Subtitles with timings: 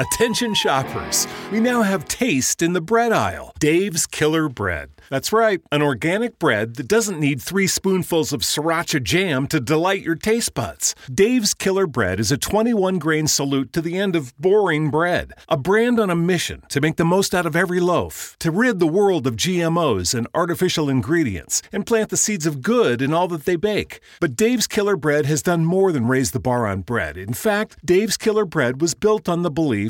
[0.00, 1.26] Attention shoppers.
[1.52, 3.52] We now have taste in the bread aisle.
[3.58, 4.88] Dave's Killer Bread.
[5.10, 10.00] That's right, an organic bread that doesn't need three spoonfuls of sriracha jam to delight
[10.00, 10.94] your taste buds.
[11.12, 15.58] Dave's Killer Bread is a 21 grain salute to the end of boring bread, a
[15.58, 18.86] brand on a mission to make the most out of every loaf, to rid the
[18.86, 23.44] world of GMOs and artificial ingredients, and plant the seeds of good in all that
[23.44, 24.00] they bake.
[24.18, 27.18] But Dave's Killer Bread has done more than raise the bar on bread.
[27.18, 29.89] In fact, Dave's Killer Bread was built on the belief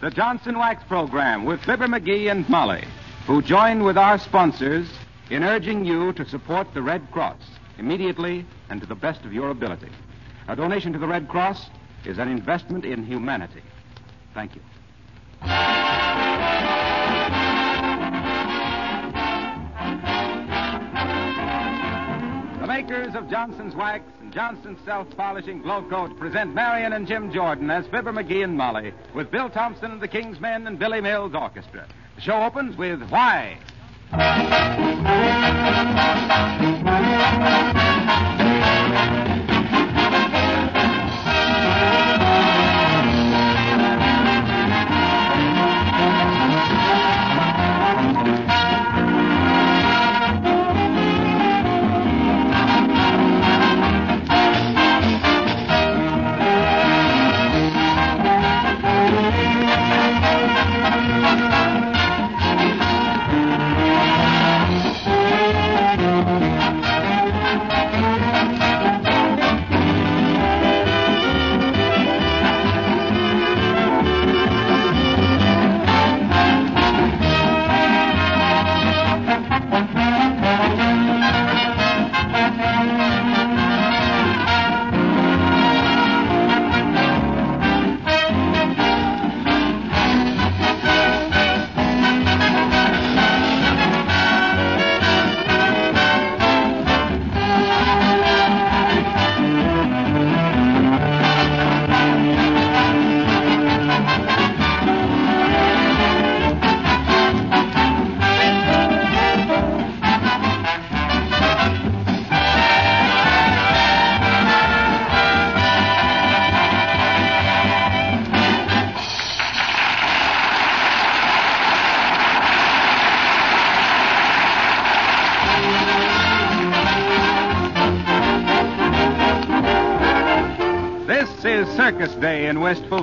[0.00, 2.84] The Johnson Wax Program with Fibber McGee and Molly,
[3.26, 4.88] who join with our sponsors
[5.28, 7.42] in urging you to support the Red Cross
[7.78, 9.90] immediately and to the best of your ability.
[10.48, 11.66] A donation to the Red Cross
[12.06, 13.60] is an investment in humanity.
[14.32, 14.62] Thank you.
[22.80, 28.10] Makers of Johnson's Wax and Johnson's Self-Polishing Glo-Coat present Marion and Jim Jordan as Fibber
[28.10, 31.86] McGee and Molly with Bill Thompson and the King's Men and Billy Mills Orchestra.
[32.16, 33.58] The show opens with Why?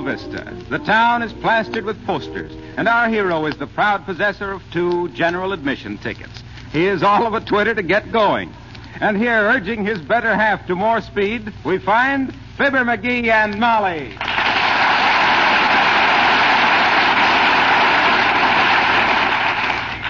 [0.08, 0.56] Vista.
[0.70, 5.10] The town is plastered with posters, and our hero is the proud possessor of two
[5.10, 6.42] general admission tickets.
[6.72, 8.50] He is all of a twitter to get going.
[9.02, 14.16] And here, urging his better half to more speed, we find Fibber McGee and Molly.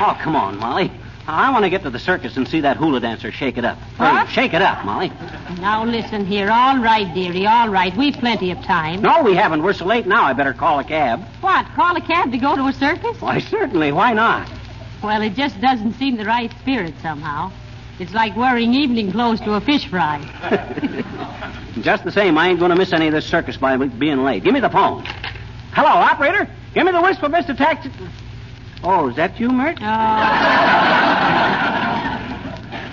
[0.00, 0.92] Oh, come on, Molly.
[1.30, 3.76] I want to get to the circus and see that hula dancer shake it up.
[3.98, 4.30] Hurry, What?
[4.30, 5.12] shake it up, Molly.
[5.60, 6.50] Now listen here.
[6.50, 7.46] All right, dearie.
[7.46, 7.94] All right.
[7.94, 9.02] We've plenty of time.
[9.02, 9.62] No, we haven't.
[9.62, 10.24] We're so late now.
[10.24, 11.22] I better call a cab.
[11.42, 11.66] What?
[11.76, 13.20] Call a cab to go to a circus?
[13.20, 13.92] Why, certainly.
[13.92, 14.48] Why not?
[15.02, 17.52] Well, it just doesn't seem the right spirit somehow.
[17.98, 20.18] It's like wearing evening clothes to a fish fry.
[21.82, 24.42] Just the same, I ain't going to miss any of this circus by being late.
[24.44, 25.04] Give me the phone.
[25.72, 26.48] Hello, operator.
[26.74, 27.56] Give me the Wistful Mr.
[27.56, 27.90] taxi.
[28.84, 29.78] Oh, is that you, Mert?
[29.80, 29.84] Oh,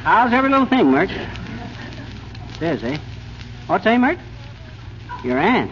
[0.04, 1.10] How's every little thing, Mert?
[2.60, 2.98] Says, eh?
[3.68, 4.20] What's say, Mert?
[5.24, 5.72] Your aunt.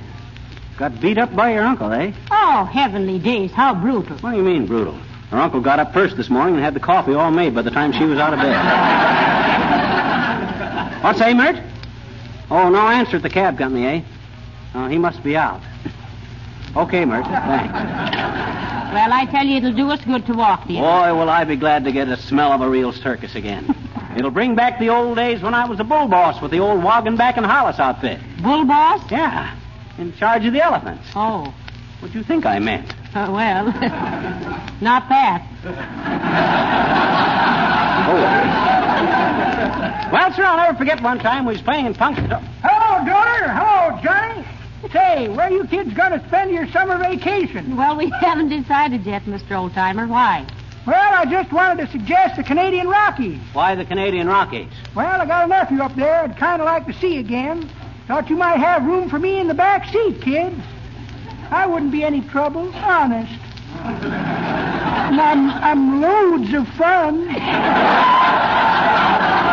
[0.78, 2.12] Got beat up by your uncle, eh?
[2.32, 3.52] oh, heavenly days.
[3.52, 4.18] How brutal.
[4.18, 4.98] What do you mean, brutal?
[5.30, 7.72] Her uncle got up first this morning and had the coffee all made by the
[7.72, 8.54] time she was out of bed.
[11.04, 11.62] What's say, Mert?
[12.50, 14.02] Oh, no answer at the cab company, eh?
[14.76, 15.62] Oh, he must be out.
[16.76, 17.26] Okay, Mert.
[17.26, 18.33] Thanks.
[18.94, 21.56] Well, I tell you, it'll do us good to walk the Boy, will I be
[21.56, 23.76] glad to get a smell of a real circus again.
[24.16, 26.84] It'll bring back the old days when I was a bull boss with the old
[26.84, 28.20] Woggenback and Hollis outfit.
[28.44, 29.02] Bull boss?
[29.10, 29.58] Yeah,
[29.98, 31.08] in charge of the elephants.
[31.16, 31.52] Oh,
[32.00, 32.94] What'd you think I meant?
[33.16, 33.66] uh, well,
[34.82, 35.42] not that.
[40.14, 42.26] Well, sir, I'll never forget one time we was playing in function.
[42.30, 43.50] Hello, daughter.
[43.50, 44.46] Hello, Johnny.
[44.94, 47.76] Say, where you kids going to spend your summer vacation?
[47.76, 49.50] Well, we haven't decided yet, Mr.
[49.50, 50.08] Oldtimer.
[50.08, 50.46] Why?
[50.86, 53.40] Well, I just wanted to suggest the Canadian Rockies.
[53.54, 54.72] Why the Canadian Rockies?
[54.96, 57.70] Well, I got a nephew up there I'd kind of like to see again.
[58.08, 60.62] Thought you might have room for me in the back seat, kids.
[61.50, 63.34] I wouldn't be any trouble, honest.
[65.04, 67.28] And I'm, I'm loads of fun.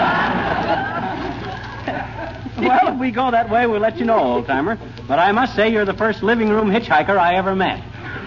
[2.70, 4.78] Well, if we go that way, we'll let you know, old timer.
[5.08, 7.82] But I must say, you're the first living room hitchhiker I ever met.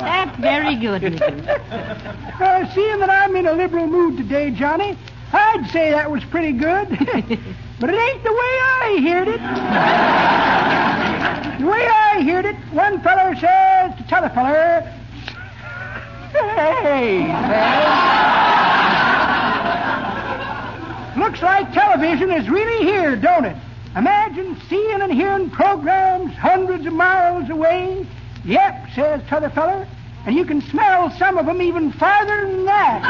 [0.00, 2.10] That's very good, Mr.
[2.34, 4.98] Uh, seeing that I'm in a liberal mood today, Johnny,
[5.32, 6.88] I'd say that was pretty good.
[6.88, 9.40] but it ain't the way I heard it.
[11.60, 14.80] the way I heard it, one feller says to t'other feller,
[16.32, 18.33] Hey, says,
[21.16, 23.56] looks like television is really here, don't it?
[23.96, 28.06] Imagine seeing and hearing programs hundreds of miles away.
[28.44, 29.86] Yep, says t'other feller,
[30.26, 33.00] and you can smell some of them even farther than that.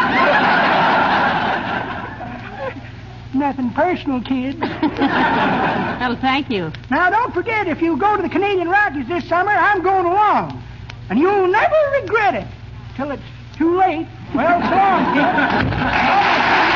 [3.35, 4.61] Nothing personal, kids.
[4.61, 6.71] Well, thank you.
[6.91, 10.63] Now, don't forget, if you go to the Canadian Rockies this summer, I'm going along.
[11.11, 12.47] And you'll never regret it
[12.95, 13.23] till it's
[13.57, 14.07] too late.
[14.35, 16.71] Well, so long, kids.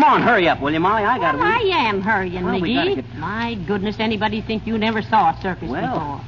[0.00, 1.02] come on, hurry up, will you, Molly?
[1.04, 1.38] I got to.
[1.38, 2.96] Well, I am hurrying, Well, McGee.
[2.96, 5.92] get- My goodness, anybody think you never saw a circus Well.
[5.92, 6.20] before?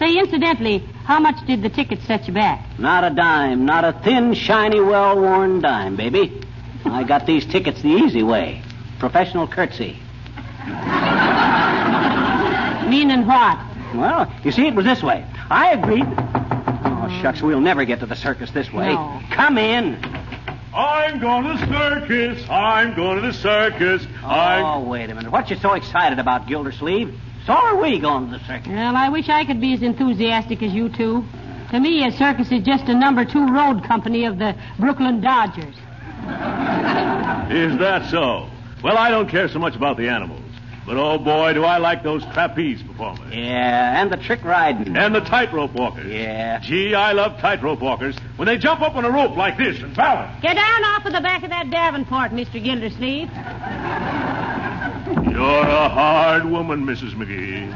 [0.00, 2.64] Say, incidentally, how much did the tickets set you back?
[2.78, 6.40] Not a dime, not a thin, shiny, well-worn dime, baby.
[6.84, 8.60] I got these tickets the easy way.
[8.98, 9.96] Professional curtsy.
[12.88, 13.58] Meaning what?
[13.94, 15.24] Well, you see, it was this way.
[15.50, 16.04] I agreed.
[16.06, 18.92] Oh, shucks, we'll never get to the circus this way.
[18.92, 19.20] No.
[19.30, 19.94] Come in.
[20.74, 22.50] I'm going to the circus.
[22.50, 24.06] I'm going to the circus.
[24.24, 24.64] I'm.
[24.64, 25.30] Oh, wait a minute.
[25.30, 27.14] What you so excited about, Gildersleeve?
[27.46, 28.68] So are we going to the circus.
[28.68, 31.24] Well, I wish I could be as enthusiastic as you two.
[31.70, 35.74] To me, a circus is just a number two road company of the Brooklyn Dodgers.
[37.50, 38.48] Is that so?
[38.82, 40.43] Well, I don't care so much about the animals.
[40.86, 43.32] But oh boy, do I like those trapeze performers.
[43.32, 44.94] Yeah, and the trick riding.
[44.96, 46.12] And the tightrope walkers.
[46.12, 46.60] Yeah.
[46.60, 48.16] Gee, I love tightrope walkers.
[48.36, 50.42] When they jump up on a rope like this and balance.
[50.42, 52.62] Get down off of the back of that Davenport, Mr.
[52.62, 53.30] Gildersleeve.
[55.32, 57.14] You're a hard woman, Mrs.
[57.14, 57.72] McGee.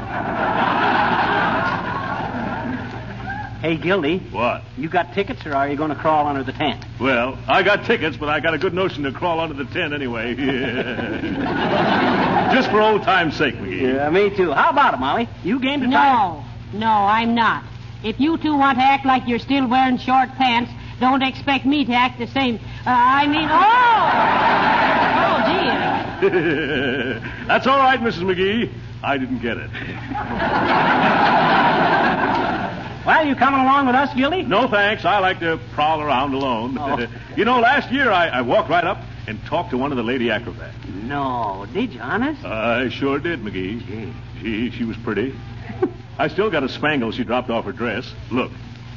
[3.61, 4.61] Hey, Gildy, What?
[4.77, 6.85] you got tickets or are you going to crawl under the tent?
[6.99, 9.93] Well, I got tickets, but I got a good notion to crawl under the tent
[9.93, 10.33] anyway.
[12.53, 13.93] Just for old time's sake, McGee.
[13.93, 14.51] Yeah, me too.
[14.51, 15.29] How about it, Molly?
[15.43, 16.13] You game to try?
[16.13, 16.43] No,
[16.79, 17.63] no, I'm not.
[18.03, 21.85] If you two want to act like you're still wearing short pants, don't expect me
[21.85, 22.55] to act the same.
[22.85, 25.19] Uh, I mean, oh!
[25.21, 27.21] Oh, dear.
[27.47, 28.23] That's all right, Mrs.
[28.23, 28.71] McGee.
[29.03, 29.69] I didn't get it.
[33.05, 34.45] Well, you coming along with us, Gildy?
[34.45, 35.03] No thanks.
[35.03, 36.77] I like to prowl around alone.
[36.77, 37.07] Oh.
[37.35, 40.03] you know, last year I, I walked right up and talked to one of the
[40.03, 40.75] lady acrobats.
[41.03, 42.43] No, did you, honest?
[42.43, 44.11] I sure did, McGee.
[44.41, 45.35] She, she was pretty.
[46.17, 48.11] I still got a spangle she dropped off her dress.
[48.31, 48.51] Look,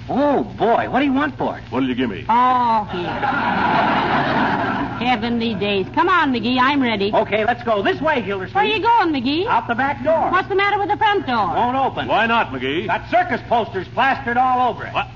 [0.09, 1.63] Oh, boy, what do you want for it?
[1.71, 2.25] what'll you give me?
[2.29, 3.07] Oh, here.
[5.07, 5.87] Heavenly days.
[5.95, 7.13] Come on, McGee, I'm ready.
[7.13, 7.83] Okay, let's go.
[7.83, 8.55] This way, Gildersleeve.
[8.55, 9.47] Where are you going, McGee?
[9.47, 10.31] Out the back door.
[10.31, 11.49] What's the matter with the front door?
[11.55, 12.09] Won't open.
[12.09, 12.87] Why not, McGee?
[12.87, 14.95] Got circus posters plastered all over it.
[14.95, 15.09] What?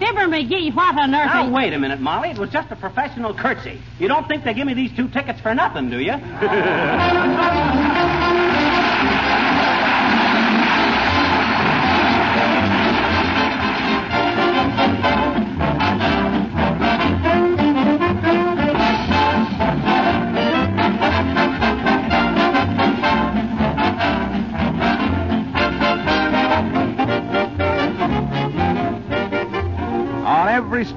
[0.00, 0.14] What?
[0.14, 1.26] Fibber McGee, what on earth?
[1.26, 2.30] Now, wait a minute, Molly.
[2.30, 3.80] It was just a professional curtsy.
[3.98, 6.12] You don't think they give me these two tickets for nothing, do you?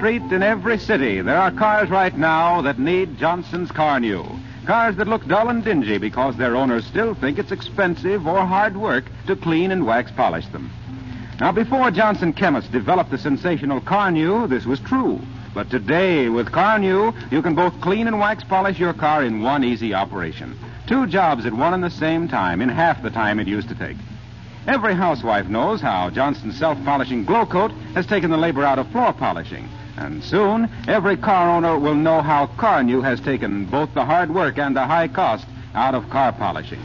[0.04, 4.38] street in every city, there are cars right now that need Johnson's Carnu.
[4.66, 8.76] Cars that look dull and dingy because their owners still think it's expensive or hard
[8.76, 10.70] work to clean and wax polish them.
[11.40, 15.22] Now, before Johnson Chemists developed the sensational Carnu, this was true.
[15.54, 19.64] But today, with Carnu, you can both clean and wax polish your car in one
[19.64, 20.60] easy operation.
[20.86, 23.76] Two jobs at one and the same time in half the time it used to
[23.76, 23.96] take.
[24.68, 29.70] Every housewife knows how Johnson's self-polishing Glo-Coat has taken the labor out of floor polishing.
[29.98, 34.58] And soon, every car owner will know how Carnu has taken both the hard work
[34.58, 35.46] and the high cost
[35.76, 36.82] out of car polishing.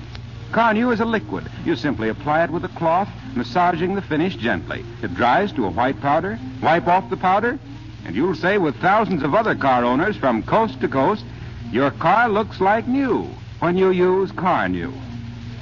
[0.52, 1.50] Carnu is a liquid.
[1.64, 4.84] You simply apply it with a cloth, massaging the finish gently.
[5.02, 6.38] It dries to a white powder.
[6.62, 7.58] Wipe off the powder,
[8.06, 11.24] and you'll say with thousands of other car owners from coast to coast,
[11.70, 13.28] your car looks like new
[13.60, 14.92] when you use Carnu.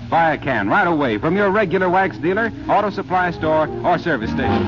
[0.09, 4.31] Buy a can right away from your regular wax dealer, auto supply store, or service
[4.31, 4.67] station.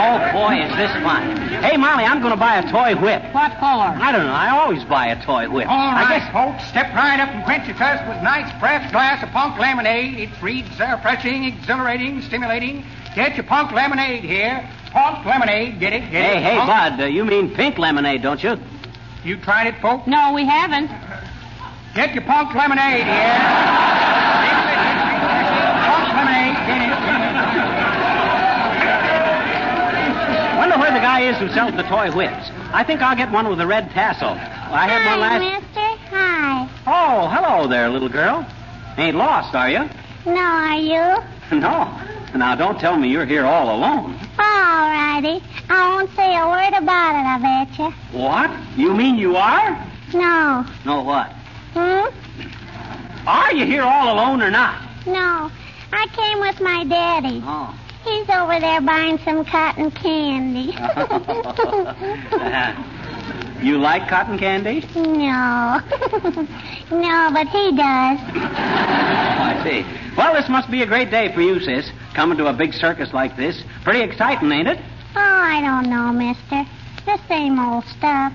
[0.00, 1.37] Oh, boy, is this fun.
[1.60, 3.22] Hey, Molly, I'm going to buy a toy whip.
[3.34, 3.64] What for?
[3.66, 4.32] I don't know.
[4.32, 5.68] I always buy a toy whip.
[5.68, 6.32] All I right, guess.
[6.32, 10.18] folks, step right up and quench your thirst with nice fresh glass of punk lemonade.
[10.20, 12.84] It reads uh, refreshing, exhilarating, stimulating.
[13.14, 14.66] Get your punk lemonade here.
[14.92, 16.00] Punk lemonade, get it?
[16.10, 16.42] Get Hey, it?
[16.42, 18.56] hey, Punk- Bud, uh, you mean pink lemonade, don't you?
[19.24, 20.06] You tried it, folks?
[20.06, 20.88] No, we haven't.
[21.94, 23.04] Get your punk lemonade here.
[25.84, 26.90] punk lemonade, get it?
[27.02, 27.28] Get it?
[30.56, 32.50] Wonder where the guy is who sells the toy whips.
[32.74, 34.28] I think I'll get one with a red tassel.
[34.28, 35.62] I had one Hi, last.
[35.64, 35.88] mister.
[36.14, 36.68] Hi.
[36.86, 38.46] Oh, hello there, little girl.
[38.98, 39.88] Ain't lost, are you?
[40.26, 41.06] No, are you?
[41.58, 41.88] No.
[42.36, 44.20] Now, don't tell me you're here all alone.
[44.38, 45.42] All righty.
[45.70, 47.90] I won't say a word about it, I bet you.
[48.12, 48.50] What?
[48.76, 49.70] You mean you are?
[50.12, 50.66] No.
[50.84, 51.32] No, what?
[51.72, 53.26] Hmm?
[53.26, 54.78] Are you here all alone or not?
[55.06, 55.50] No.
[55.90, 57.40] I came with my daddy.
[57.42, 57.74] Oh.
[58.10, 60.74] He's over there buying some cotton candy.
[62.38, 63.60] Uh-huh.
[63.62, 64.80] you like cotton candy?
[64.94, 65.80] no.
[66.90, 68.18] no, but he does.
[68.24, 69.84] Oh, I see.
[70.16, 71.90] Well, this must be a great day for you, sis.
[72.14, 73.62] Coming to a big circus like this.
[73.84, 74.78] Pretty exciting, ain't it?
[75.14, 76.64] Oh, I don't know, mister.
[77.04, 78.32] The same old stuff.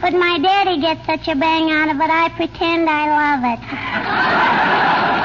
[0.00, 5.18] But my daddy gets such a bang out of it, I pretend I love it.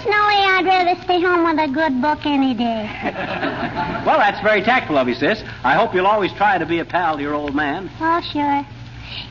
[0.00, 2.88] Personally, I'd rather stay home with a good book any day.
[4.00, 5.44] Well, that's very tactful of you, sis.
[5.62, 7.90] I hope you'll always try to be a pal to your old man.
[8.00, 8.64] Oh, sure.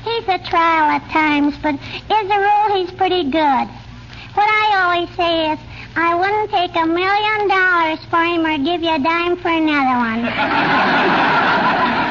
[0.03, 3.67] He's a trial at times, but as a rule, he's pretty good.
[4.37, 5.59] What I always say is,
[5.95, 9.97] I wouldn't take a million dollars for him or give you a dime for another
[9.97, 10.21] one.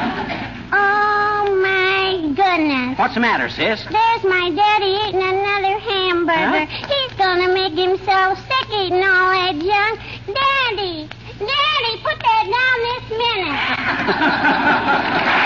[2.39, 2.99] my goodness.
[2.99, 3.83] What's the matter, sis?
[3.85, 6.67] There's my daddy eating another hamburger.
[6.67, 10.01] He's gonna make himself sick eating all that junk.
[10.27, 15.39] Daddy, Daddy, put that down this minute.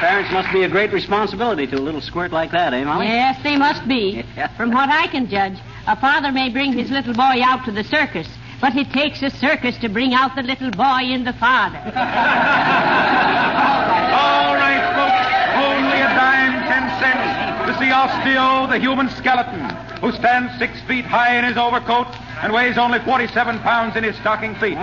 [0.00, 3.06] Parents must be a great responsibility to a little squirt like that, eh, Molly?
[3.06, 4.24] Yes, they must be.
[4.56, 7.84] From what I can judge, a father may bring his little boy out to the
[7.84, 8.26] circus,
[8.60, 11.78] but it takes a circus to bring out the little boy in the father.
[11.78, 11.92] All
[14.54, 15.26] right, folks.
[15.56, 19.60] Only a dime, ten cents to see Osteo, the human skeleton,
[20.00, 22.08] who stands six feet high in his overcoat
[22.42, 24.76] and weighs only 47 pounds in his stocking feet.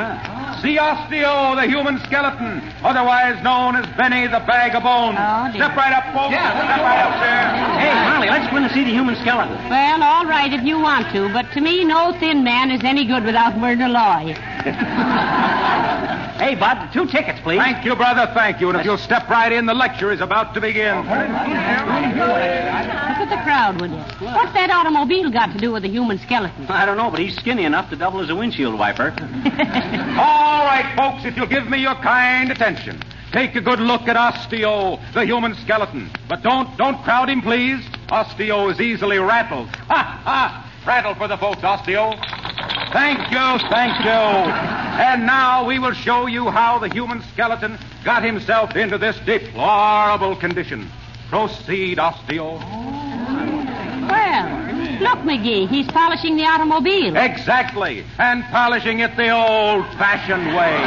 [0.62, 5.16] See Osteo, the human skeleton, otherwise known as Benny the Bag of Bones.
[5.20, 5.62] Oh, dear.
[5.62, 6.32] Step right up, folks.
[6.34, 7.46] Yeah, Step right up there.
[7.78, 9.54] Hey, Molly, let's go in and see the human skeleton.
[9.70, 13.06] Well, all right if you want to, but to me, no thin man is any
[13.06, 14.34] good without Myrna Loy.
[16.38, 17.58] Hey, Bud, two tickets, please.
[17.58, 18.32] Thank you, brother.
[18.36, 18.70] Thank you.
[18.70, 20.96] And if you'll step right in, the lecture is about to begin.
[20.96, 21.04] Oh,
[23.98, 24.36] Look at the crowd, will you?
[24.36, 26.66] What's that automobile got to do with the human skeleton?
[26.68, 29.12] I don't know, but he's skinny enough to double as a windshield wiper.
[30.20, 33.02] All right, folks, if you'll give me your kind attention.
[33.32, 36.10] Take a good look at Osteo, the human skeleton.
[36.30, 37.84] But don't don't crowd him, please.
[38.08, 39.68] Osteo is easily rattled.
[39.88, 40.64] Ha ha!
[40.86, 42.14] Rattle for the folks, Osteo.
[42.94, 44.12] Thank you, thank you.
[44.12, 50.36] And now we will show you how the human skeleton got himself into this deplorable
[50.38, 50.90] condition.
[51.30, 53.07] Proceed, Osteo.
[54.08, 57.16] Well, look, McGee, he's polishing the automobile.
[57.18, 58.04] Exactly.
[58.20, 60.78] And polishing it the old fashioned way.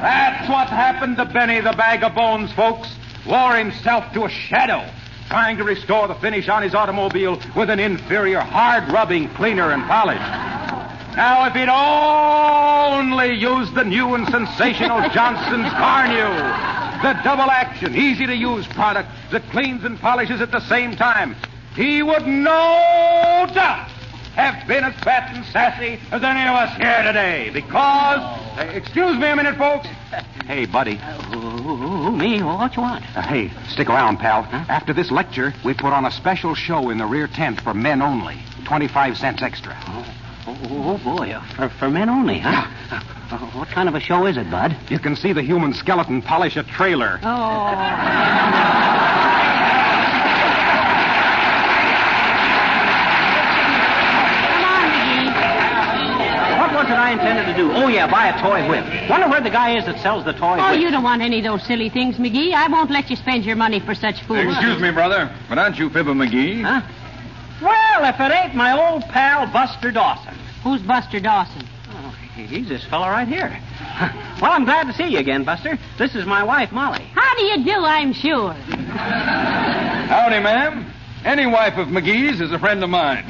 [0.00, 2.94] That's what happened to Benny the Bag of Bones, folks.
[3.26, 4.84] Wore himself to a shadow,
[5.28, 9.82] trying to restore the finish on his automobile with an inferior hard rubbing cleaner and
[9.84, 10.83] polish.
[11.16, 18.26] Now, if he'd only used the new and sensational Johnson's Carnu, the double action, easy
[18.26, 21.36] to use product that cleans and polishes at the same time,
[21.76, 23.88] he would no doubt
[24.34, 27.50] have been as fat and sassy as any of us here today.
[27.50, 28.18] Because,
[28.58, 29.88] uh, excuse me a minute, folks.
[30.44, 31.00] Hey, buddy.
[31.34, 32.42] Ooh, me?
[32.42, 33.02] What you want?
[33.16, 34.46] Uh, hey, stick around, pal.
[34.68, 38.02] After this lecture, we put on a special show in the rear tent for men
[38.02, 38.36] only.
[38.66, 39.74] 25 cents extra.
[39.88, 40.06] Oh,
[40.70, 42.66] oh, boy, uh, for, for men only, huh?
[43.30, 44.76] Uh, what kind of a show is it, Bud?
[44.90, 47.18] You can see the human skeleton polish a trailer.
[47.22, 48.84] Oh.
[54.44, 56.58] Come on, McGee.
[56.60, 57.72] What was it I intended to do?
[57.72, 58.84] Oh, yeah, buy a toy whip.
[59.10, 60.80] Wonder where the guy is that sells the toy Oh, whip.
[60.80, 62.52] you don't want any of those silly things, McGee.
[62.54, 64.46] I won't let you spend your money for such fools.
[64.54, 66.62] Excuse me, brother, but aren't you Fibber McGee?
[66.62, 66.80] Huh?
[67.62, 70.34] Well, if it ain't my old pal Buster Dawson.
[70.64, 71.62] Who's Buster Dawson?
[71.90, 73.60] Oh, he's this fellow right here.
[74.42, 75.78] Well, I'm glad to see you again, Buster.
[75.96, 77.04] This is my wife, Molly.
[77.14, 78.52] How do you do, I'm sure.
[78.52, 80.92] Howdy, ma'am.
[81.24, 83.24] Any wife of McGee's is a friend of mine.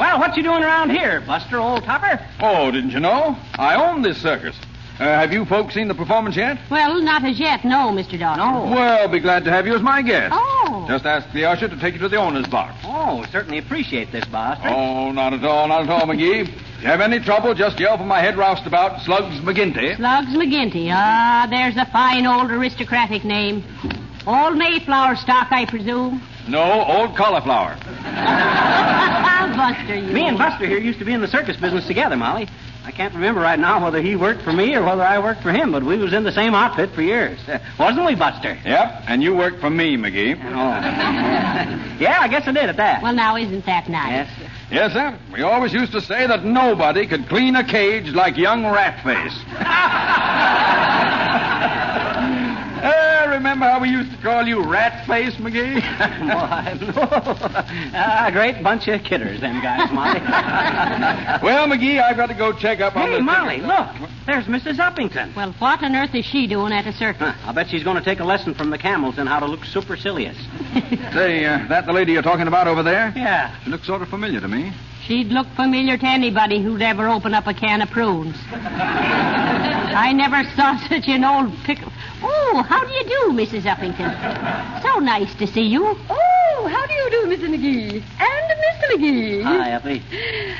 [0.00, 2.26] Well, what you doing around here, Buster, old topper?
[2.40, 3.36] Oh, didn't you know?
[3.54, 4.56] I own this circus.
[4.98, 6.58] Uh, have you folks seen the performance yet?
[6.70, 8.18] Well, not as yet, no, Mr.
[8.18, 8.70] Dawson.
[8.70, 10.32] Well, be glad to have you as my guest.
[10.36, 10.84] Oh.
[10.86, 12.76] Just ask the usher to take you to the owner's box.
[12.84, 14.68] Oh, certainly appreciate this, Buster.
[14.68, 16.42] Oh, not at all, not at all, McGee.
[16.42, 19.96] If you have any trouble, just yell for my head roustabout, Slugs McGinty.
[19.96, 20.90] Slugs McGinty.
[20.92, 23.64] Ah, there's a fine old aristocratic name.
[24.26, 26.22] Old Mayflower stock, I presume.
[26.48, 27.76] No, old cauliflower.
[29.56, 30.12] Buster, you.
[30.12, 32.48] Me and Buster here used to be in the circus business together, Molly.
[32.84, 35.52] I can't remember right now whether he worked for me or whether I worked for
[35.52, 37.38] him, but we was in the same outfit for years.
[37.48, 38.58] Uh, wasn't we, Buster?
[38.64, 40.34] Yep, and you worked for me, McGee.
[40.34, 40.48] Oh.
[42.00, 43.02] yeah, I guess I did at that.
[43.02, 44.28] Well, now, isn't that nice?
[44.38, 44.50] Yes.
[44.70, 45.18] Yes, sir.
[45.32, 49.36] We always used to say that nobody could clean a cage like young Ratface.
[53.82, 55.74] Remember how we used to call you Rat Face McGee?
[56.34, 56.92] Why, no.
[57.94, 60.20] Ah, great bunch of kidders, them guys, Molly.
[61.42, 63.22] well, McGee, I've got to go check up on hey, the...
[63.22, 64.10] Molly, look.
[64.26, 64.78] There's Mrs.
[64.78, 65.34] Uppington.
[65.34, 67.20] Well, what on earth is she doing at a circus?
[67.20, 69.46] Huh, I'll bet she's going to take a lesson from the camels in how to
[69.46, 70.36] look supercilious.
[71.12, 73.12] Say, uh, that the lady you're talking about over there?
[73.16, 73.56] Yeah.
[73.64, 74.72] She looks sort of familiar to me.
[75.06, 78.36] She'd look familiar to anybody who'd ever open up a can of prunes.
[78.52, 81.92] I never saw such an old pickle.
[82.24, 83.62] Oh, how do you do, Mrs.
[83.62, 84.82] Uppington?
[84.82, 85.84] So nice to see you.
[86.10, 87.48] Oh, how do you do, Mr.
[87.48, 88.02] McGee?
[88.20, 88.86] And Mr.
[88.94, 89.42] McGee.
[89.42, 90.02] Hi, Uppy.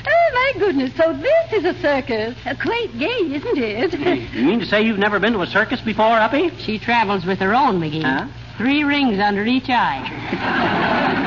[0.05, 0.91] Oh, my goodness.
[0.97, 2.35] So this is a circus.
[2.45, 3.93] Uh, quite gay, isn't it?
[4.33, 6.49] You mean to say you've never been to a circus before, Uppy?
[6.57, 8.03] She travels with her own, McGee.
[8.03, 8.27] Huh?
[8.57, 10.09] Three rings under each eye.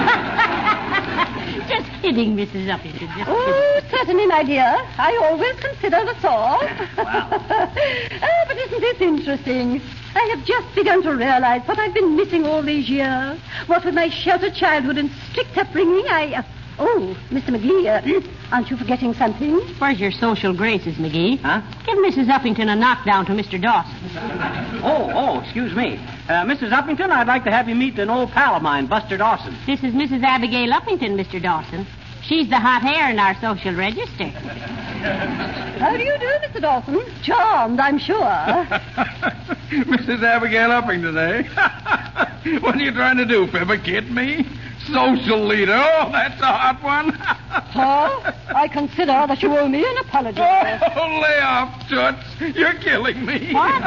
[1.68, 2.66] Just kidding, Mrs.
[2.66, 2.98] Uppington.
[2.98, 3.24] Just kidding.
[3.26, 4.76] Oh, certainly, my dear.
[4.98, 6.62] I always consider the sort.
[6.98, 9.80] oh, but isn't this interesting?
[10.16, 13.38] I have just begun to realize what I've been missing all these years.
[13.66, 16.36] What with my sheltered childhood and strict upbringing, I...
[16.36, 16.42] Uh,
[16.78, 17.50] oh, Mr.
[17.50, 19.60] McGee, uh, aren't you forgetting something?
[19.78, 21.38] Where's your social graces, McGee?
[21.40, 21.60] Huh?
[21.84, 22.28] Give Mrs.
[22.28, 23.60] Uppington a knockdown to Mr.
[23.60, 23.92] Dawson.
[24.86, 25.96] Oh, oh, excuse me.
[26.28, 26.70] Uh, Mrs.
[26.70, 29.56] Uppington, I'd like to have you meet an old pal of mine, Buster Dawson.
[29.66, 30.22] This is Mrs.
[30.22, 31.42] Abigail Uppington, Mr.
[31.42, 31.86] Dawson.
[32.22, 34.32] She's the hot hair in our social register.
[35.86, 36.60] How do you do, Mr.
[36.60, 37.00] Dawson?
[37.22, 38.18] Charmed, I'm sure.
[39.70, 40.20] Mrs.
[40.20, 42.58] Abigail Uppington, eh?
[42.58, 43.78] what are you trying to do, Fibber?
[43.78, 44.44] Kid me?
[44.92, 45.78] Social leader.
[45.80, 47.12] Oh, that's a hot one.
[47.76, 48.32] Huh?
[48.54, 50.40] I consider that you owe me an apology.
[50.40, 52.56] oh, lay off, Toots.
[52.56, 53.52] You're killing me.
[53.52, 53.82] What?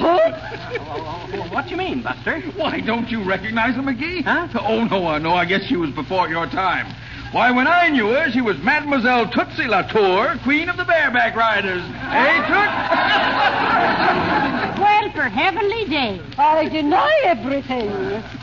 [0.00, 2.40] Oh, what do you mean, Buster?
[2.56, 4.22] Why, don't you recognize her, McGee?
[4.22, 4.48] Huh?
[4.60, 6.94] Oh, no, uh, no, I guess she was before your time.
[7.32, 11.82] Why, when I knew her, she was Mademoiselle Tootsie Latour, Queen of the Bareback Riders.
[11.82, 14.36] Eh, Toots?
[14.80, 16.22] Well, for heavenly days.
[16.38, 17.90] I deny everything.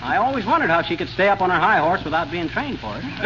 [0.04, 2.80] I always wondered how she could stay up on her high horse without being trained
[2.80, 3.04] for it.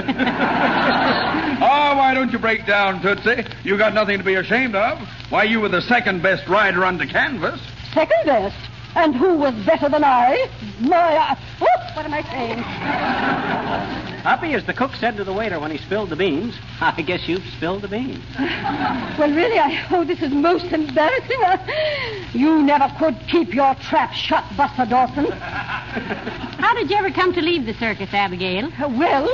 [1.62, 3.44] oh, why don't you break down, Tootsie?
[3.66, 4.98] You got nothing to be ashamed of.
[5.30, 7.60] Why, you were the second best rider under canvas.
[7.94, 8.56] Second best.
[8.96, 10.48] And who was better than I?
[10.80, 11.18] My.
[11.18, 14.01] Uh, whoop, what am I saying?
[14.24, 17.28] Uppy, as the cook said to the waiter when he spilled the beans, I guess
[17.28, 18.24] you've spilled the beans.
[19.18, 19.86] Well, really, I.
[19.92, 21.40] Oh, this is most embarrassing.
[22.34, 25.30] You never could keep your trap shut, Buster Dawson.
[25.32, 28.68] How did you ever come to leave the circus, Abigail?
[28.80, 29.28] Uh, well,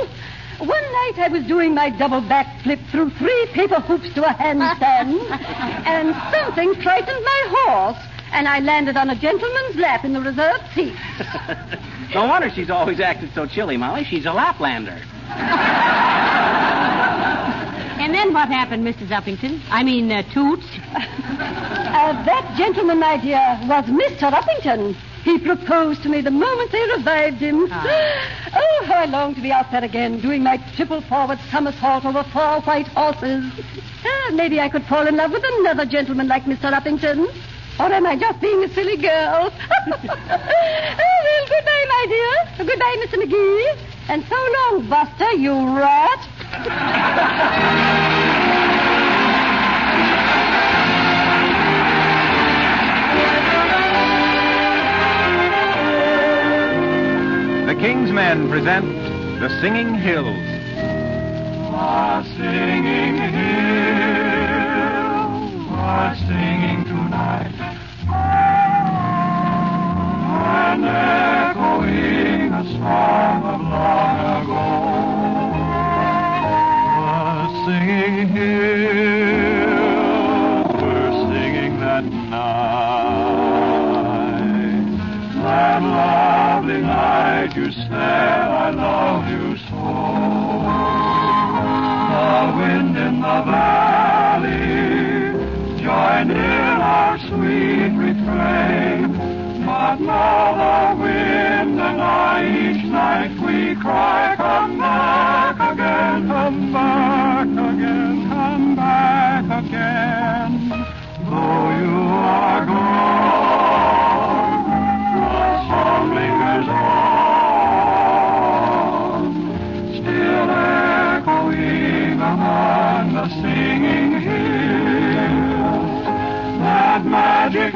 [0.58, 5.30] one night I was doing my double backflip through three paper hoops to a handstand,
[5.86, 10.64] and something frightened my horse, and I landed on a gentleman's lap in the reserved
[10.74, 10.94] seat.
[12.14, 14.04] no wonder she's always acted so chilly, Molly.
[14.04, 15.02] She's a Laplander.
[18.08, 19.08] And then what happened, Mrs.
[19.08, 19.60] Uppington?
[19.70, 20.64] I mean, uh, Toots?
[20.94, 24.32] Uh, that gentleman, my dear, was Mr.
[24.32, 24.94] Uppington.
[25.24, 27.68] He proposed to me the moment they revived him.
[28.50, 32.24] Oh, how I long to be out there again, doing my triple forward somersault over
[32.32, 33.44] four white horses.
[34.04, 36.72] Ah, maybe I could fall in love with another gentleman like Mr.
[36.72, 37.26] Uppington.
[37.80, 39.52] Oh, or am I just being a silly girl?
[39.52, 42.66] oh, well, goodbye, my dear.
[42.66, 43.22] Goodbye, Mr.
[43.22, 43.78] McGee.
[44.08, 46.28] And so long, Buster, you rat.
[57.68, 58.86] The King's Men present
[59.40, 60.58] The Singing Hills.
[61.70, 63.68] The singing hills
[65.70, 66.97] are singing
[67.38, 67.54] tonight
[70.70, 74.66] and echoing a song of long ago.
[76.98, 78.68] The singing hills
[80.82, 82.48] were singing that night,
[85.42, 89.76] that lovely night you said I love you so.
[92.10, 94.58] The wind in the valley
[95.82, 96.67] joined in
[97.38, 99.14] sweet refrain.
[99.64, 107.46] But now the wind and I each night we cry, come back again, come back
[107.46, 110.52] again, come back again.
[111.30, 111.96] Though you
[112.34, 113.37] are gone,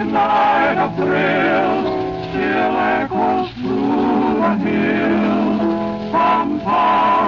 [0.05, 1.87] magic night of thrills
[2.31, 5.61] still echoes through the hills
[6.11, 7.23] from far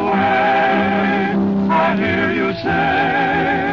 [0.00, 1.32] away.
[1.70, 3.67] I hear you say,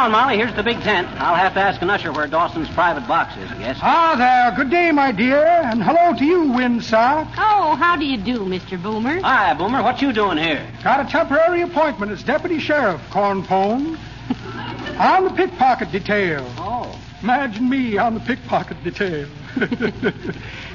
[0.00, 0.38] on, Molly.
[0.38, 1.08] Here's the big tent.
[1.20, 3.78] I'll have to ask an usher where Dawson's private box is, I guess.
[3.82, 4.56] Ah, there.
[4.56, 5.44] Good day, my dear.
[5.44, 7.28] And hello to you, Windsock.
[7.36, 8.82] Oh, how do you do, Mr.
[8.82, 9.20] Boomer?
[9.20, 9.82] Hi, Boomer.
[9.82, 10.66] What you doing here?
[10.82, 13.98] Got a temporary appointment as deputy sheriff, Cornpone.
[14.98, 16.50] on the pickpocket detail.
[16.56, 16.98] Oh.
[17.22, 19.28] Imagine me on the pickpocket detail.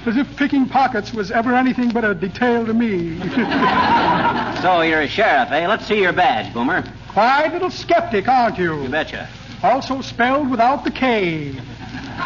[0.05, 3.19] as if picking pockets was ever anything but a detail to me.
[4.61, 5.67] So you're a sheriff, eh?
[5.67, 6.83] Let's see your badge, Boomer.
[7.15, 8.83] Quite a little skeptic, aren't you?
[8.83, 9.29] You betcha.
[9.63, 11.53] Also spelled without the K.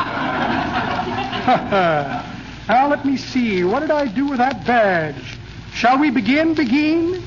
[2.67, 3.63] now let me see.
[3.63, 5.37] What did I do with that badge?
[5.73, 7.21] Shall we begin, begin?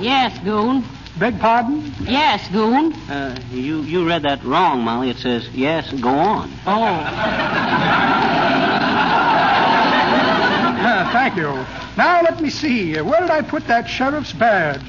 [0.00, 0.84] Yes, Goon.
[1.16, 1.94] Beg pardon?
[2.00, 2.92] Yes, Goon.
[3.08, 5.10] Uh, you, you read that wrong, Molly.
[5.10, 6.50] It says, yes, go on.
[6.66, 6.72] Oh.
[11.12, 11.52] Thank you.
[11.96, 13.00] Now let me see.
[13.00, 14.82] Where did I put that sheriff's badge?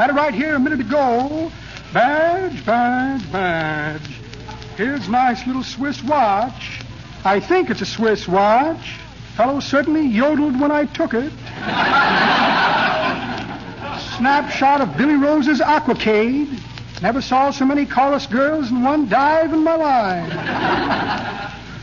[0.00, 1.52] Had it right here a minute ago.
[1.92, 4.10] Badge, badge, badge.
[4.78, 6.80] Here's nice little Swiss watch.
[7.22, 8.94] I think it's a Swiss watch.
[9.36, 11.30] Fellow certainly yodeled when I took it.
[14.16, 16.48] Snapshot of Billy Rose's Aquacade.
[17.02, 20.30] Never saw so many chorus girls in one dive in my life.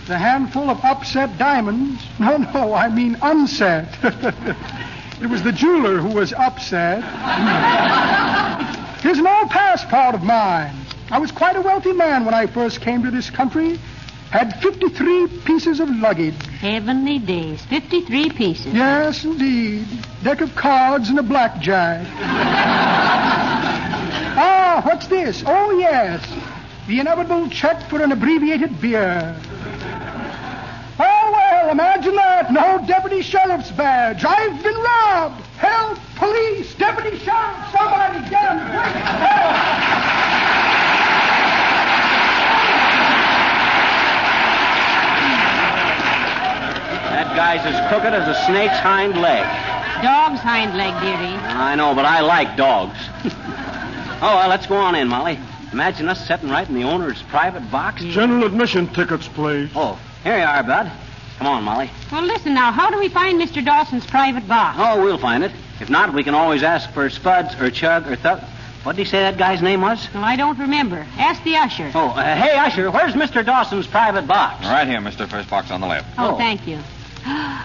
[0.08, 2.02] The handful of upset diamonds.
[2.20, 3.96] No, no, I mean unset.
[5.22, 7.04] it was the jeweler who was upset.
[9.02, 10.76] Here's an old passport of mine.
[11.10, 13.80] I was quite a wealthy man when I first came to this country.
[14.32, 16.36] Had 53 pieces of luggage.
[16.60, 17.64] Heavenly days.
[17.66, 18.74] 53 pieces.
[18.74, 19.88] Yes, indeed.
[20.22, 22.06] Deck of cards and a blackjack.
[24.40, 25.44] Ah, what's this?
[25.46, 26.22] Oh, yes.
[26.88, 29.34] The inevitable check for an abbreviated beer.
[31.52, 32.52] Well, imagine that.
[32.52, 34.26] No deputy sheriff's badge.
[34.26, 35.42] I've been robbed.
[35.58, 38.60] Help, police, deputy sheriff, somebody get him.
[38.68, 38.96] quick.
[39.24, 39.56] Help.
[47.16, 49.44] That guy's as crooked as a snake's hind leg.
[50.04, 51.36] Dog's hind leg, dearie.
[51.48, 52.98] I know, but I like dogs.
[53.24, 55.40] oh, well, let's go on in, Molly.
[55.72, 58.04] Imagine us sitting right in the owner's private box.
[58.04, 59.70] General admission tickets, please.
[59.76, 60.92] Oh, here you are, Bud.
[61.38, 61.90] Come on, Molly.
[62.12, 62.72] Well, listen now.
[62.72, 63.64] How do we find Mr.
[63.64, 64.78] Dawson's private box?
[64.82, 65.52] Oh, we'll find it.
[65.80, 68.42] If not, we can always ask for Spuds or Chug or Thug.
[68.84, 70.08] What did he say that guy's name was?
[70.14, 71.06] Well, I don't remember.
[71.18, 71.92] Ask the usher.
[71.94, 73.46] Oh, uh, hey, Usher, where's Mr.
[73.46, 74.64] Dawson's private box?
[74.66, 75.28] Right here, Mr.
[75.30, 76.08] First Box on the left.
[76.18, 76.80] Oh, thank you.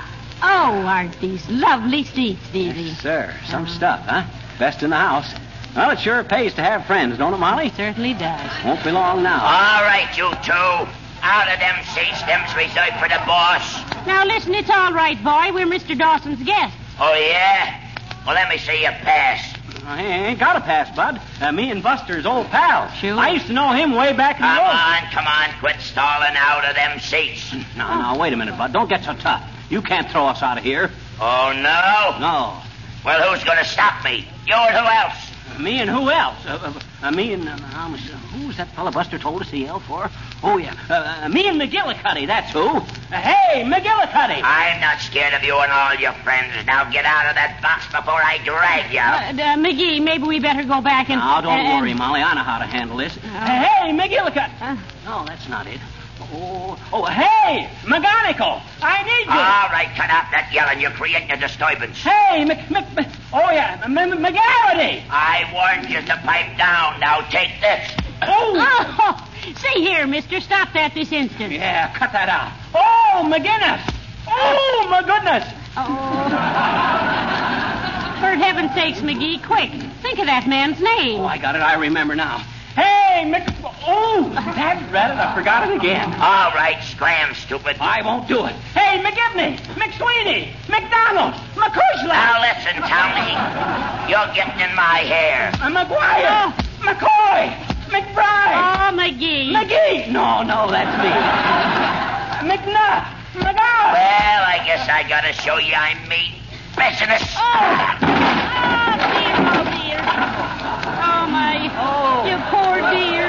[0.45, 2.81] Oh, aren't these lovely seats, dearie?
[2.81, 4.25] Yes, sir, some stuff, huh?
[4.59, 5.33] Best in the house.
[5.77, 7.71] Well, it sure pays to have friends, don't it, Molly?
[7.77, 8.65] Certainly does.
[8.65, 9.41] Won't be long now.
[9.41, 10.91] All right, you two.
[11.23, 12.21] Out of them seats.
[12.23, 13.79] Them's reserved for the boss.
[14.07, 15.55] Now, listen, it's all right, boy.
[15.55, 15.97] We're Mr.
[15.97, 16.77] Dawson's guests.
[16.99, 17.81] Oh, yeah?
[18.27, 19.57] Well, let me see your pass.
[19.85, 21.21] I ain't got a pass, Bud.
[21.41, 22.93] Uh, me and Buster's old pals.
[22.95, 23.17] Sure.
[23.19, 24.71] I used to know him way back in Come the old...
[24.71, 25.59] on, come on.
[25.61, 27.55] Quit stalling out of them seats.
[27.77, 28.73] No, no, wait a minute, Bud.
[28.73, 29.43] Don't get so tough.
[29.71, 30.91] You can't throw us out of here.
[31.21, 32.19] Oh, no?
[32.21, 32.61] No.
[33.05, 34.29] Well, who's going to stop me?
[34.47, 35.61] You and who else?
[35.61, 36.37] Me and who else?
[36.47, 36.59] Uh,
[37.03, 37.49] uh, uh, me and...
[37.49, 38.01] Uh, how much-
[38.53, 40.11] who's that fella Buster told us to yell for?
[40.43, 40.75] Oh, yeah.
[40.91, 42.67] Uh, uh, me and McGillicuddy, that's who.
[42.69, 44.43] Uh, hey, McGillicuddy!
[44.45, 46.53] I'm not scared of you and all your friends.
[46.67, 49.01] Now get out of that box before I drag you.
[49.01, 51.19] Uh, uh, McGee, maybe we better go back and.
[51.19, 52.21] Now, don't uh, worry, Molly.
[52.21, 53.17] I know how to handle this.
[53.17, 54.79] Uh, hey, McGillicuddy!
[55.07, 55.81] no, that's not it.
[56.35, 58.61] Oh, oh, hey, McGonigal!
[58.83, 59.41] I need you!
[59.41, 60.81] All right, cut out that yelling.
[60.81, 61.97] You're creating a disturbance.
[62.03, 65.03] Hey, Mc, Mc, Mc- oh, yeah, M- M- McGarity!
[65.11, 67.01] I warned you to pipe down.
[67.01, 68.12] Now take this.
[68.29, 68.55] Oh!
[69.01, 70.41] Oh, see here, mister.
[70.41, 71.53] Stop that this instant.
[71.53, 72.53] Yeah, cut that out.
[72.75, 73.83] Oh, McGinnis!
[74.29, 75.45] Oh, my goodness!
[75.77, 77.03] Oh.
[78.21, 79.71] For heaven's sakes, McGee, quick.
[80.01, 81.21] Think of that man's name.
[81.21, 81.61] Oh, I got it.
[81.61, 82.39] I remember now.
[82.75, 83.45] Hey, Mc...
[83.85, 86.09] Oh, that rabbit, I forgot it again.
[86.15, 87.77] All right, scram, stupid.
[87.81, 88.55] I won't do it.
[88.73, 92.09] Hey, McGibney, McSweeney, McDonald, McCushla.
[92.09, 93.37] Now listen, Tony.
[94.09, 95.53] You're getting in my hair.
[95.61, 97.53] Uh, McGuire, McCoy,
[97.93, 98.57] McBride.
[98.57, 99.53] Oh, McGee.
[99.53, 100.09] McGee.
[100.11, 101.11] No, no, that's me.
[102.49, 103.05] McNutt,
[103.37, 103.93] McGowan.
[103.93, 106.33] Well, I guess I gotta show you I mean
[106.73, 107.23] business.
[107.37, 110.01] Oh, ah, dear, oh, dear.
[111.05, 111.69] Oh, my.
[111.77, 112.25] Oh.
[112.25, 113.29] You poor dear.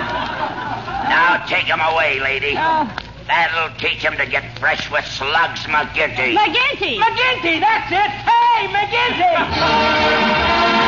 [1.12, 2.56] Now take him away, lady.
[2.58, 2.88] Oh,
[3.28, 6.36] That'll teach him to get fresh with slugs, McGinty.
[6.36, 6.98] McGinty.
[7.00, 8.12] McGinty, that's it.
[8.28, 10.74] Hey, McGinty.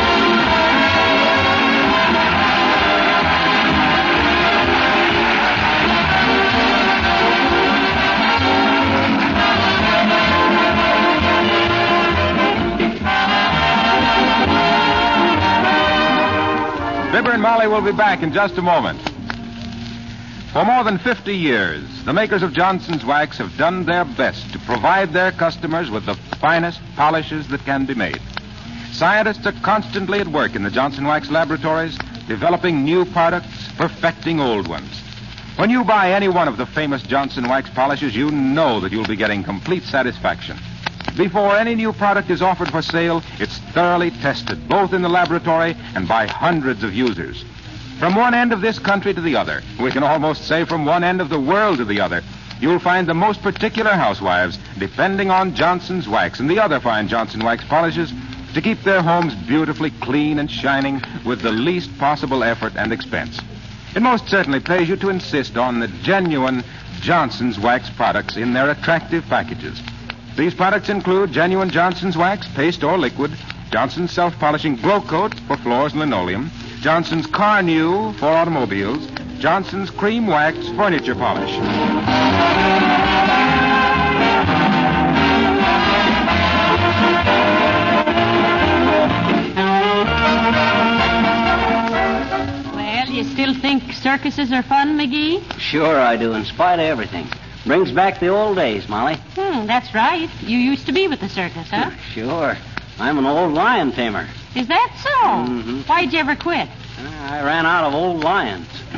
[17.27, 19.01] And Molly will be back in just a moment.
[20.53, 24.59] For more than 50 years, the makers of Johnson's Wax have done their best to
[24.59, 28.21] provide their customers with the finest polishes that can be made.
[28.93, 34.69] Scientists are constantly at work in the Johnson Wax laboratories, developing new products, perfecting old
[34.69, 34.89] ones.
[35.57, 39.05] When you buy any one of the famous Johnson Wax polishes, you know that you'll
[39.05, 40.57] be getting complete satisfaction.
[41.17, 45.73] Before any new product is offered for sale, it's thoroughly tested, both in the laboratory
[45.95, 47.45] and by hundreds of users.
[47.99, 51.06] From one end of this country to the other, we can almost say from one
[51.06, 52.21] end of the world to the other,
[52.60, 57.45] you'll find the most particular housewives depending on Johnson's Wax and the other fine Johnson
[57.45, 58.12] Wax polishes
[58.54, 63.39] to keep their homes beautifully clean and shining with the least possible effort and expense.
[63.95, 66.62] It most certainly pays you to insist on the genuine
[66.99, 69.82] Johnson's Wax products in their attractive packages.
[70.35, 73.31] These products include genuine Johnson's Wax, paste or liquid,
[73.71, 79.07] Johnson's self-polishing Glo-Coat for floors and linoleum, Johnson's Carnu for automobiles,
[79.39, 81.51] Johnson's Cream Wax furniture polish.
[92.75, 95.59] Well, you still think circuses are fun, McGee?
[95.59, 97.25] Sure I do, in spite of everything.
[97.65, 99.15] Brings back the old days, Molly.
[99.36, 100.30] Hmm, that's right.
[100.41, 101.91] You used to be with the circus, huh?
[102.13, 102.56] Sure.
[102.99, 104.28] I'm an old lion tamer.
[104.56, 105.10] Is that so?
[105.28, 105.84] Mhm.
[105.88, 106.69] Why'd you ever quit?
[107.28, 108.67] I ran out of old lions.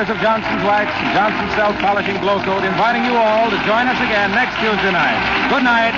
[0.00, 4.30] makers of Johnson's Wax, Johnson's Self Polishing Glo-Coat, inviting you all to join us again
[4.30, 5.20] next Tuesday night.
[5.50, 5.92] Good night.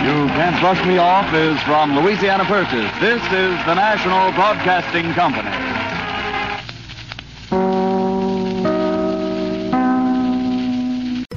[0.00, 2.90] You Can't Brush Me Off is from Louisiana Purchase.
[3.00, 5.55] This is the National Broadcasting Company.